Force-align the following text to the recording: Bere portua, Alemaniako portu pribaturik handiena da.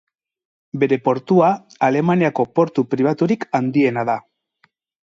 Bere 0.83 0.97
portua, 1.09 1.51
Alemaniako 1.89 2.49
portu 2.61 2.87
pribaturik 2.95 3.47
handiena 3.61 4.11
da. 4.15 4.19